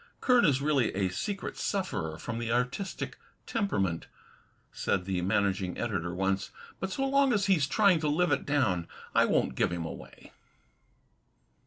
"Kern 0.19 0.45
is 0.45 0.63
really 0.63 0.91
a 0.95 1.09
secret 1.09 1.57
sufferer 1.57 2.17
from 2.17 2.39
the 2.39 2.51
artistic 2.51 3.19
temperament," 3.45 4.07
said 4.71 5.05
the 5.05 5.21
managing 5.21 5.77
editor 5.77 6.11
once, 6.11 6.49
"but 6.79 6.89
so 6.91 7.07
long 7.07 7.33
as 7.33 7.45
he's 7.45 7.67
trying 7.67 7.99
to 7.99 8.07
live 8.07 8.31
it 8.31 8.43
down, 8.43 8.87
I 9.13 9.25
won't 9.25 9.53
give 9.53 9.69
him 9.71 9.85
away." 9.85 10.31